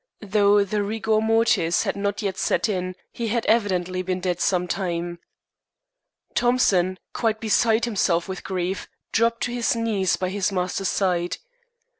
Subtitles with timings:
[0.23, 5.19] Though the rigor mortis had not set in, he had evidently been dead some time.
[6.33, 11.37] Thompson, quite beside himself with grief, dropped to his knees by his master's side.